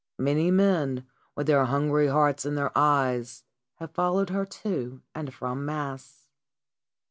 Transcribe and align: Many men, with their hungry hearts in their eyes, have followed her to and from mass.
Many 0.17 0.49
men, 0.49 1.05
with 1.35 1.45
their 1.45 1.63
hungry 1.65 2.07
hearts 2.07 2.43
in 2.43 2.55
their 2.55 2.75
eyes, 2.75 3.43
have 3.75 3.91
followed 3.91 4.31
her 4.31 4.47
to 4.47 5.03
and 5.13 5.31
from 5.31 5.63
mass. 5.63 6.27